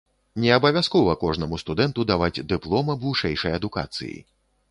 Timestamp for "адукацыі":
3.61-4.17